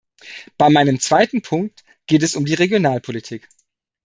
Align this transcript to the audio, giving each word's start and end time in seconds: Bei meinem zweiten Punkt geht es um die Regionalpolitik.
Bei 0.57 0.67
meinem 0.71 0.99
zweiten 0.99 1.43
Punkt 1.43 1.83
geht 2.07 2.23
es 2.23 2.35
um 2.35 2.43
die 2.43 2.55
Regionalpolitik. 2.55 3.47